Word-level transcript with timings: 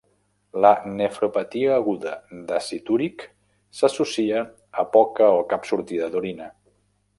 La 0.65 0.69
nefropatia 1.01 1.75
aguda 1.81 2.13
d'àcid 2.47 2.89
úric 2.97 3.27
s'associa 3.81 4.41
a 4.85 4.89
poca 4.99 5.31
o 5.43 5.47
cap 5.55 5.71
sortida 5.73 6.13
d'orina. 6.17 6.53